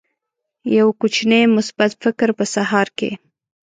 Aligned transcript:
یو 0.77 0.87
کوچنی 0.99 1.41
مثبت 1.55 1.91
فکر 2.03 2.29
په 2.37 2.43
سهار 2.53 2.87
کې 2.97 3.11